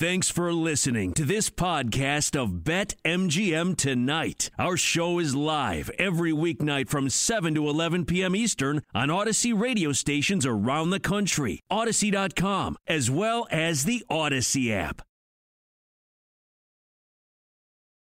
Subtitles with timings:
[0.00, 4.48] Thanks for listening to this podcast of Bet MGM Tonight.
[4.58, 8.34] Our show is live every weeknight from 7 to 11 p.m.
[8.34, 15.02] Eastern on Audacy radio stations around the country, Audacy.com, as well as the Audacy app.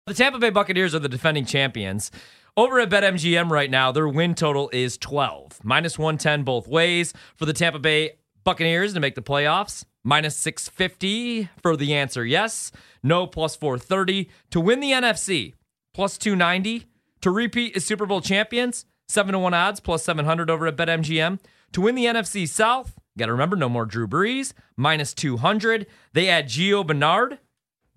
[0.06, 2.12] The Tampa Bay Buccaneers are the defending champions.
[2.56, 7.48] Over at BetMGM right now, their win total is 12, minus 110 both ways for
[7.48, 8.12] the Tampa Bay
[8.44, 9.84] Buccaneers to make the playoffs.
[10.08, 12.72] Minus 650 for the answer yes.
[13.04, 14.30] No, plus 430.
[14.52, 15.54] To win the NFC,
[15.94, 16.86] plus 290.
[17.20, 21.40] To repeat as Super Bowl champions, 7 to 1 odds, plus 700 over at BetMGM.
[21.74, 25.86] To win the NFC South, got to remember, no more Drew Brees, minus 200.
[26.14, 27.40] They add Gio Bernard.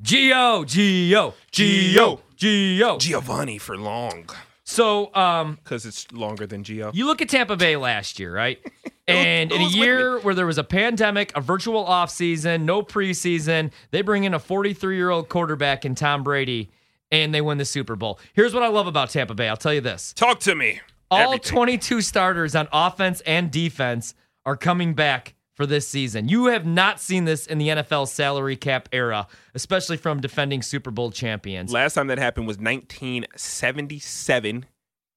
[0.03, 2.99] Gio, Gio, Gio, Gio.
[2.99, 4.29] Giovani for long
[4.65, 6.93] So, um, because it's longer than Gio.
[6.93, 8.59] you look at Tampa Bay last year, right?
[9.17, 14.03] And in a year where there was a pandemic, a virtual offseason, no preseason, they
[14.03, 16.71] bring in a 43 year old quarterback in Tom Brady
[17.11, 18.19] and they win the Super Bowl.
[18.33, 20.81] Here's what I love about Tampa Bay I'll tell you this Talk to me.
[21.11, 21.53] all Everything.
[21.53, 24.15] 22 starters on offense and defense
[24.47, 26.27] are coming back for this season.
[26.29, 30.91] You have not seen this in the NFL salary cap era, especially from defending Super
[30.91, 31.71] Bowl champions.
[31.71, 34.65] Last time that happened was 1977,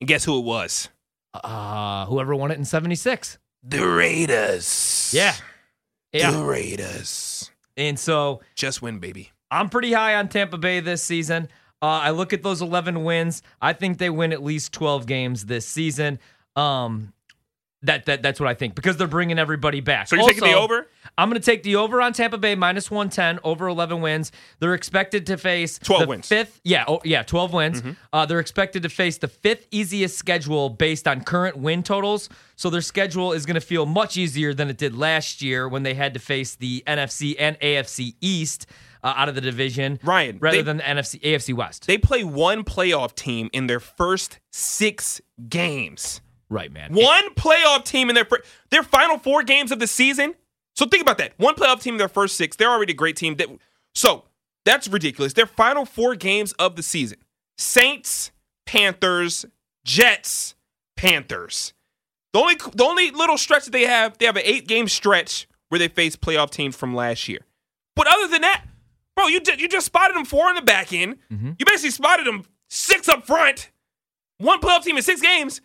[0.02, 0.89] and guess who it was?
[1.33, 3.38] Uh, whoever won it in 76.
[3.64, 5.11] The Raiders.
[5.14, 5.36] Yeah.
[6.11, 6.31] Yeah.
[6.31, 7.50] The Raiders.
[7.78, 9.31] And so Just win, baby.
[9.50, 11.47] I'm pretty high on Tampa Bay this season.
[11.81, 13.41] Uh, I look at those 11 wins.
[13.61, 16.19] I think they win at least 12 games this season.
[16.56, 17.14] Um,
[17.83, 20.07] that that that's what I think because they're bringing everybody back.
[20.07, 20.87] So you're taking the over?
[21.17, 24.31] I'm going to take the over on Tampa Bay minus 110 over 11 wins.
[24.59, 26.27] They're expected to face 12 the wins.
[26.27, 27.83] Fifth, yeah, oh, yeah, 12 wins.
[28.11, 32.29] Uh, they're expected to face the fifth easiest schedule based on current win totals.
[32.55, 35.83] So their schedule is going to feel much easier than it did last year when
[35.83, 38.65] they had to face the NFC and AFC East
[39.03, 41.85] uh, out of the division, Ryan, rather they- than the NFC AFC West.
[41.85, 46.21] They play one playoff team in their first six games.
[46.49, 46.94] Right, man.
[46.94, 50.35] One playoff team in their fir- their final four games of the season.
[50.75, 51.34] So think about that.
[51.38, 52.56] One playoff team in their first six.
[52.56, 53.35] They're already a great team.
[53.35, 53.50] That-
[53.95, 54.25] So
[54.66, 55.34] that's ridiculous.
[55.34, 57.19] Their final four games of the season:
[57.57, 58.31] Saints,
[58.66, 59.45] Panthers,
[59.85, 60.56] Jets,
[60.95, 61.73] Panthers.
[62.34, 65.47] The only the only little stretch that they have, they have an eight game stretch
[65.69, 67.40] where they face playoff teams from last year.
[67.96, 68.63] But other than that,
[69.16, 71.17] bro, you just, you just spotted them four in the back end.
[71.31, 71.51] Mm-hmm.
[71.59, 73.69] You basically spotted them six up front.
[74.40, 75.62] One playoff team in six games.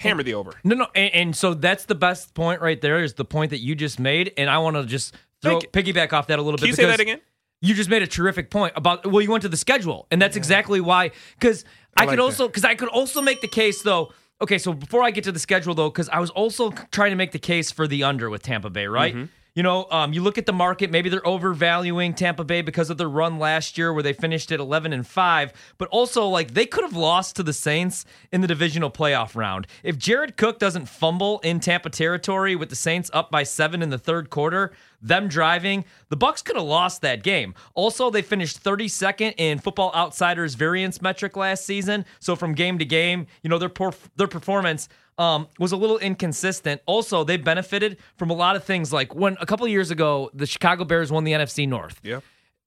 [0.00, 0.52] Hammer the over.
[0.64, 3.02] No, no, and, and so that's the best point right there.
[3.02, 6.28] Is the point that you just made, and I want to just throw piggyback off
[6.28, 6.70] that a little Can bit.
[6.70, 7.20] you say that again?
[7.60, 10.36] You just made a terrific point about well, you went to the schedule, and that's
[10.36, 11.10] exactly why.
[11.38, 11.64] Because
[11.96, 14.12] I, I could also because I could also make the case though.
[14.42, 17.16] Okay, so before I get to the schedule though, because I was also trying to
[17.16, 19.14] make the case for the under with Tampa Bay, right?
[19.14, 19.24] Mm-hmm.
[19.60, 20.90] You know, um, you look at the market.
[20.90, 24.58] Maybe they're overvaluing Tampa Bay because of their run last year, where they finished at
[24.58, 25.52] eleven and five.
[25.76, 29.66] But also, like they could have lost to the Saints in the divisional playoff round.
[29.82, 33.90] If Jared Cook doesn't fumble in Tampa territory with the Saints up by seven in
[33.90, 34.72] the third quarter,
[35.02, 37.54] them driving, the Bucs could have lost that game.
[37.74, 42.06] Also, they finished 32nd in Football Outsiders variance metric last season.
[42.18, 44.88] So from game to game, you know their perf- their performance
[45.20, 46.80] um, was a little inconsistent.
[46.86, 48.90] Also, they benefited from a lot of things.
[48.92, 52.00] Like when a couple of years ago, the Chicago Bears won the NFC North.
[52.02, 52.20] Yeah.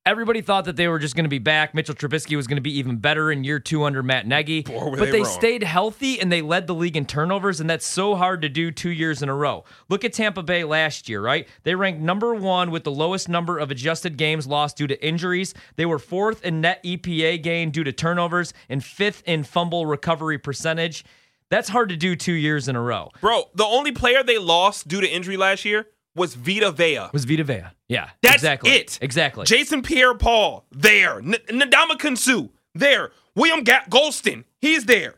[0.05, 1.73] Everybody thought that they were just going to be back.
[1.73, 4.61] Mitchell Trubisky was going to be even better in year two under Matt Nagy.
[4.61, 7.87] Boy, but they they stayed healthy and they led the league in turnovers, and that's
[7.87, 9.63] so hard to do two years in a row.
[9.87, 11.47] Look at Tampa Bay last year, right?
[11.63, 15.53] They ranked number one with the lowest number of adjusted games lost due to injuries.
[15.77, 20.37] They were fourth in net EPA gain due to turnovers and fifth in fumble recovery
[20.37, 21.05] percentage.
[21.53, 23.11] That's hard to do two years in a row.
[23.21, 27.07] Bro, the only player they lost due to injury last year was Vita Vea.
[27.13, 27.63] Was Vita Vea.
[27.87, 28.09] Yeah.
[28.21, 28.71] That's exactly.
[28.71, 28.97] it.
[29.01, 29.45] Exactly.
[29.45, 31.17] Jason Pierre Paul, there.
[31.19, 33.11] N- Ndamukong Suh, there.
[33.35, 35.15] William Ga- Gholston, he's there.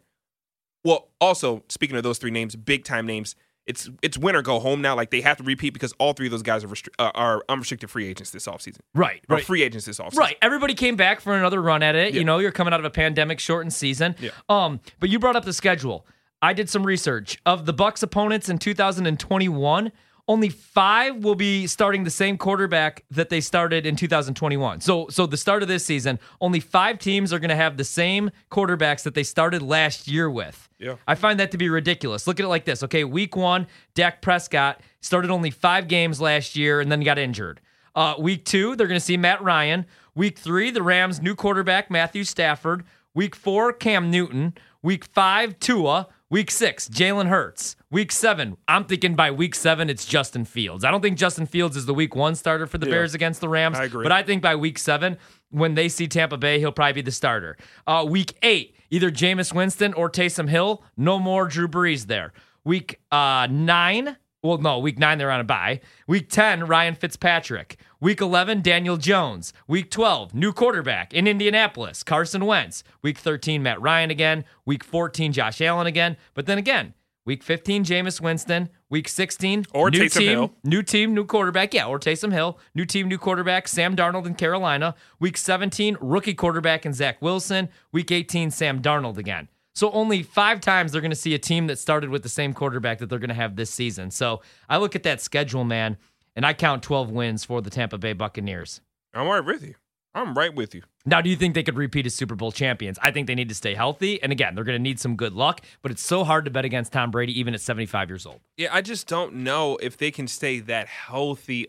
[0.83, 3.35] Well, also, speaking of those three names, big time names,
[3.65, 4.95] it's it's win or go home now.
[4.95, 7.43] Like they have to repeat because all three of those guys are, restri- uh, are
[7.49, 8.79] unrestricted free agents this offseason.
[8.93, 9.21] right.
[9.27, 9.45] Or Right.
[9.45, 10.17] free agents this offseason.
[10.17, 10.37] Right.
[10.41, 12.13] Everybody came back for another run at it.
[12.13, 12.19] Yeah.
[12.19, 14.15] You know, you're coming out of a pandemic shortened season.
[14.19, 14.29] Yeah.
[14.49, 16.05] Um, but you brought up the schedule.
[16.45, 17.39] I did some research.
[17.43, 19.91] Of the Bucs opponents in 2021,
[20.27, 24.81] only five will be starting the same quarterback that they started in 2021.
[24.81, 28.29] So so the start of this season, only five teams are gonna have the same
[28.51, 30.69] quarterbacks that they started last year with.
[30.77, 30.97] Yeah.
[31.07, 32.27] I find that to be ridiculous.
[32.27, 32.83] Look at it like this.
[32.83, 33.65] Okay, week one,
[33.95, 37.59] Dak Prescott started only five games last year and then got injured.
[37.95, 39.85] Uh, week two, they're going to see Matt Ryan.
[40.13, 42.83] Week three, the Rams' new quarterback, Matthew Stafford.
[43.15, 44.53] Week four, Cam Newton.
[44.83, 46.09] Week five, Tua.
[46.31, 47.75] Week six, Jalen Hurts.
[47.91, 50.83] Week seven, I'm thinking by week seven, it's Justin Fields.
[50.83, 52.93] I don't think Justin Fields is the week one starter for the Yeah.
[52.93, 53.77] Bears against the Rams.
[53.77, 54.01] I agree.
[54.01, 55.17] But I think by week seven,
[55.51, 57.57] when they see Tampa Bay, he'll probably be the starter.
[57.85, 60.83] Uh, week eight, either Jameis Winston or Taysom Hill.
[60.97, 62.33] No more Drew Brees there.
[62.63, 65.81] Week uh, nine, well, no, week nine, they're on a bye.
[66.07, 67.77] Week 10, Ryan Fitzpatrick.
[67.99, 69.51] Week 11, Daniel Jones.
[69.67, 72.83] Week 12, new quarterback in Indianapolis, Carson Wentz.
[73.01, 74.45] Week 13, Matt Ryan again.
[74.65, 76.15] Week 14, Josh Allen again.
[76.33, 76.93] But then again,
[77.25, 78.69] week 15, Jameis Winston.
[78.89, 80.53] Week 16, Or new Taysom team, Hill.
[80.63, 81.73] new team, new quarterback.
[81.73, 82.59] Yeah, or Taysom Hill.
[82.75, 83.67] New team, new quarterback.
[83.67, 84.95] Sam Darnold in Carolina.
[85.19, 87.69] Week 17, rookie quarterback and Zach Wilson.
[87.91, 89.49] Week 18, Sam Darnold again.
[89.75, 92.53] So only five times they're going to see a team that started with the same
[92.53, 94.09] quarterback that they're going to have this season.
[94.11, 95.97] So I look at that schedule, man,
[96.35, 98.79] and I count 12 wins for the Tampa Bay Buccaneers.
[99.13, 99.75] I'm right with you.
[100.13, 100.81] I'm right with you.
[101.05, 102.97] Now, do you think they could repeat as Super Bowl champions?
[103.01, 104.23] I think they need to stay healthy.
[104.23, 106.63] And again, they're going to need some good luck, but it's so hard to bet
[106.63, 108.39] against Tom Brady even at 75 years old.
[108.55, 111.67] Yeah, I just don't know if they can stay that healthy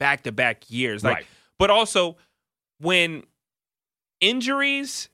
[0.00, 1.04] back to back years.
[1.04, 1.26] Like, Right.
[1.56, 2.16] but also
[2.80, 3.22] when
[4.20, 5.08] injuries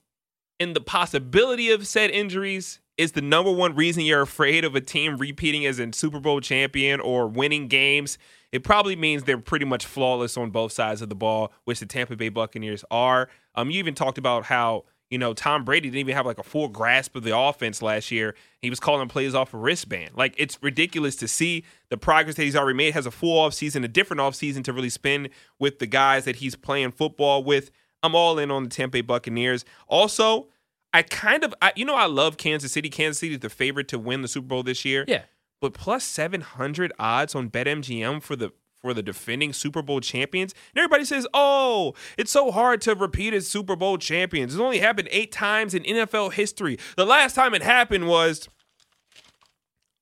[0.59, 4.81] and the possibility of said injuries is the number one reason you're afraid of a
[4.81, 8.17] team repeating as a Super Bowl champion or winning games.
[8.51, 11.85] It probably means they're pretty much flawless on both sides of the ball, which the
[11.85, 13.29] Tampa Bay Buccaneers are.
[13.55, 16.43] Um, you even talked about how you know Tom Brady didn't even have like a
[16.43, 18.33] full grasp of the offense last year.
[18.61, 20.11] He was calling plays off a wristband.
[20.15, 22.93] Like it's ridiculous to see the progress that he's already made.
[22.93, 25.29] Has a full offseason, a different offseason to really spend
[25.59, 27.71] with the guys that he's playing football with.
[28.03, 29.65] I'm all in on the Tampa Bay Buccaneers.
[29.87, 30.47] Also,
[30.93, 32.89] I kind of, I, you know, I love Kansas City.
[32.89, 35.05] Kansas City is the favorite to win the Super Bowl this year.
[35.07, 35.23] Yeah.
[35.59, 38.51] But plus 700 odds on BetMGM for the
[38.81, 40.53] for the defending Super Bowl champions.
[40.73, 44.53] And everybody says, "Oh, it's so hard to repeat as Super Bowl champions.
[44.53, 46.77] It's only happened 8 times in NFL history.
[46.95, 48.47] The last time it happened was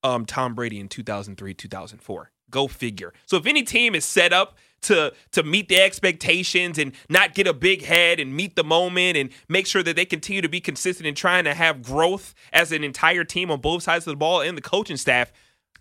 [0.04, 2.32] um Tom Brady in 2003, 2004.
[2.54, 3.12] Go figure.
[3.26, 7.48] So if any team is set up to to meet the expectations and not get
[7.48, 10.62] a big head and meet the moment and make sure that they continue to be
[10.62, 14.18] consistent in trying to have growth as an entire team on both sides of the
[14.18, 15.34] ball and the coaching staff,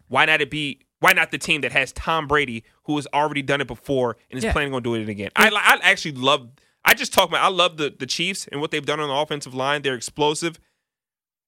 [0.08, 3.42] why not it be why not the team that has Tom Brady who has already
[3.42, 4.52] done it before and is Yeah.
[4.52, 5.30] planning on doing it again?
[5.36, 6.48] I I actually love
[6.86, 9.14] I just talk about I love the the Chiefs and what they've done on the
[9.14, 9.82] offensive line.
[9.82, 10.58] They're explosive,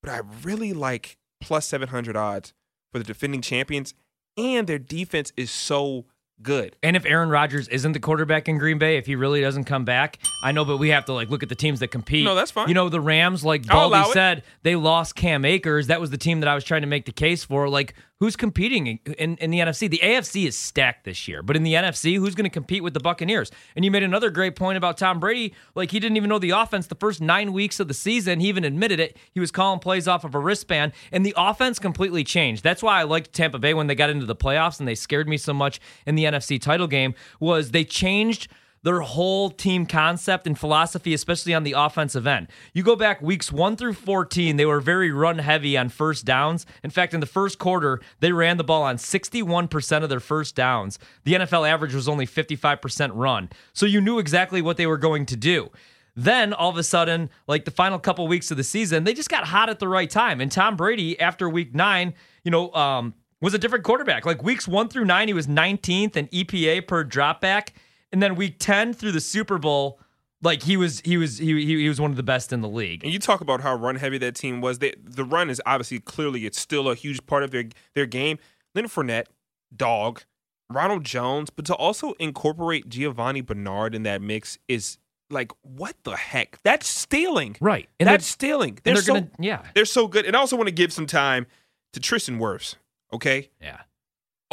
[0.02, 2.52] but I really like plus 700 odds
[2.92, 3.94] for the defending champions
[4.36, 6.06] and their defense is so
[6.42, 6.76] good.
[6.82, 9.84] And if Aaron Rodgers isn't the quarterback in Green Bay, if he really doesn't come
[9.84, 12.24] back, I know, but we have to like look at the teams that compete.
[12.24, 12.68] No, that's fine.
[12.68, 15.86] You know, the Rams, like Baldy said, they lost Cam Akers.
[15.86, 17.68] That was the team that I was trying to make the case for.
[17.68, 19.90] Like, who's competing in, in, the NFC?
[19.90, 22.94] The AFC is stacked this year, but in the NFC, who's going to compete with
[22.94, 23.50] the Buccaneers?
[23.76, 25.52] And you made another great point about Tom Brady.
[25.74, 28.40] Like, he didn't even know the offense the first nine weeks of the season.
[28.40, 29.18] He even admitted it.
[29.30, 32.64] He was calling plays off of a wristband, and the offense completely changed.
[32.64, 35.28] That's why I liked Tampa Bay when they got into the playoffs and they scared
[35.28, 37.14] me so much in the NFC title game.
[37.40, 38.48] Was they changed
[38.84, 42.46] their whole team concept and philosophy, especially on the offensive end.
[42.72, 46.66] You go back weeks one through 14, they were very run heavy on first downs.
[46.84, 50.54] In fact, in the first quarter, they ran the ball on 61% of their first
[50.54, 50.98] downs.
[51.24, 53.48] The NFL average was only 55% run.
[53.72, 55.70] So you knew exactly what they were going to do.
[56.14, 59.30] Then all of a sudden, like the final couple weeks of the season, they just
[59.30, 60.40] got hot at the right time.
[60.40, 62.14] And Tom Brady, after week nine,
[62.44, 64.24] you know, um, was a different quarterback.
[64.24, 67.70] Like weeks one through nine, he was 19th in EPA per dropback,
[68.12, 70.00] and then week 10 through the Super Bowl,
[70.42, 72.68] like he was he was he, he, he was one of the best in the
[72.68, 73.02] league.
[73.02, 74.78] And you talk about how run heavy that team was.
[74.78, 77.64] They, the run is obviously clearly it's still a huge part of their
[77.94, 78.38] their game.
[78.74, 79.26] Leonard Fournette,
[79.74, 80.22] dog,
[80.70, 84.98] Ronald Jones, but to also incorporate Giovani Bernard in that mix is
[85.30, 86.58] like what the heck?
[86.62, 87.56] That's stealing.
[87.60, 87.88] Right.
[87.98, 88.78] And That's stealing.
[88.82, 90.26] They're, they're so gonna yeah they're so good.
[90.26, 91.46] And I also want to give some time
[91.94, 92.76] to Tristan Wirfs.
[93.12, 93.50] Okay.
[93.60, 93.80] yeah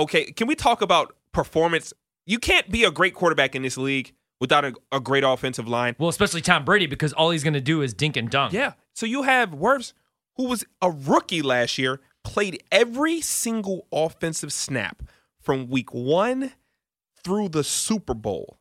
[0.02, 1.94] okay, can we talk about performance?
[2.32, 5.98] You can't be a great quarterback in this league without a, a great offensive line.
[6.00, 8.54] well especially Tom Brady because all he's gonna do is dink and dunk.
[8.54, 8.72] Yeah.
[8.96, 9.92] So you have Wirfs,
[10.38, 15.04] who was a rookie last year, played every single offensive snap
[15.42, 16.54] from week one
[17.22, 18.60] through the Super Bowl.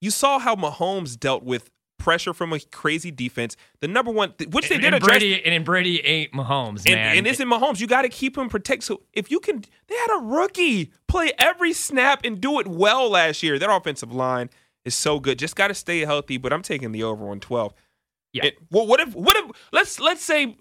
[0.00, 3.56] You saw how Mahomes dealt with pressure from a crazy defense.
[3.80, 5.18] The number one, which they and, did and address.
[5.18, 7.16] Brady and Brady ain't Mahomes, And, man.
[7.18, 7.80] and it's in Mahomes.
[7.80, 8.84] You got to keep him protected.
[8.84, 13.10] So if you can, they had a rookie play every snap and do it well
[13.10, 13.58] last year.
[13.58, 14.50] That offensive line
[14.84, 15.38] is so good.
[15.38, 16.36] Just got to stay healthy.
[16.38, 17.74] But I'm taking the over on 12.
[18.32, 18.46] Yeah.
[18.46, 19.14] It- well, what if?
[19.14, 19.50] What if?
[19.72, 20.56] Let's let's say.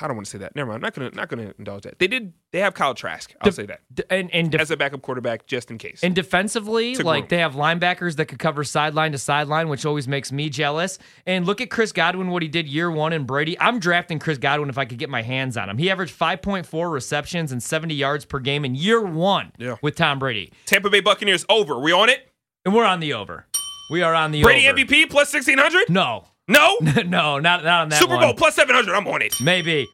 [0.00, 0.54] I don't want to say that.
[0.54, 0.76] Never mind.
[0.76, 1.98] I'm not gonna not gonna indulge that.
[1.98, 2.34] They did.
[2.52, 3.32] They have Kyle Trask.
[3.40, 3.80] I'll say that
[4.10, 6.00] And and def- as a backup quarterback, just in case.
[6.02, 7.26] And defensively, like room.
[7.30, 10.98] they have linebackers that could cover sideline to sideline, which always makes me jealous.
[11.26, 13.58] And look at Chris Godwin, what he did year one in Brady.
[13.60, 15.78] I'm drafting Chris Godwin if I could get my hands on him.
[15.78, 19.76] He averaged 5.4 receptions and 70 yards per game in year one Yeah.
[19.82, 20.52] with Tom Brady.
[20.66, 21.78] Tampa Bay Buccaneers over.
[21.78, 22.28] We on it?
[22.64, 23.46] And we're on the over.
[23.90, 24.48] We are on the over.
[24.52, 24.78] Brady over.
[24.78, 25.88] MVP plus sixteen hundred?
[25.88, 26.26] No.
[26.48, 26.78] No.
[26.80, 28.22] no, not, not on that Super one.
[28.22, 28.94] Bowl plus seven hundred.
[28.94, 29.40] I'm on it.
[29.40, 29.86] Maybe.